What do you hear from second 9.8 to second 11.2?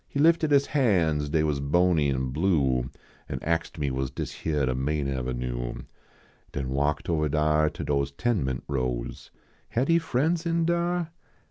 he friends in dar